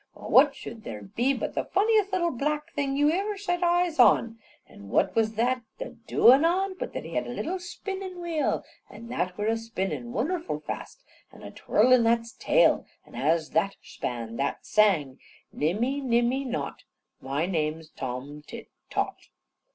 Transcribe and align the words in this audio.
Well, 0.15 0.31
what 0.31 0.55
should 0.55 0.83
there 0.83 1.03
be 1.03 1.31
but 1.35 1.53
the 1.53 1.63
funniest 1.65 2.11
little 2.11 2.31
black 2.31 2.73
thing 2.73 2.97
yew 2.97 3.13
iver 3.13 3.37
set 3.37 3.61
eyes 3.63 3.99
on. 3.99 4.39
An' 4.67 4.89
what 4.89 5.15
was 5.15 5.35
that 5.35 5.61
a 5.79 5.89
dewin' 5.89 6.43
on, 6.43 6.73
but 6.79 6.93
that 6.93 7.05
had 7.05 7.27
a 7.27 7.29
little 7.29 7.59
spinnin' 7.59 8.19
wheel, 8.19 8.65
an' 8.89 9.09
that 9.09 9.37
were 9.37 9.45
a 9.45 9.55
spinnin' 9.57 10.11
wonnerful 10.11 10.59
fast, 10.59 11.03
an' 11.31 11.43
a 11.43 11.51
twirlin' 11.51 12.03
that's 12.03 12.31
tail. 12.33 12.83
An' 13.05 13.13
as 13.13 13.51
that 13.51 13.75
span, 13.83 14.37
that 14.37 14.65
sang: 14.65 15.19
"Nimmy, 15.53 16.01
nimmy 16.01 16.45
not, 16.47 16.83
My 17.21 17.45
name's 17.45 17.91
Tom 17.91 18.41
Tit 18.47 18.69
Tot." 18.89 19.27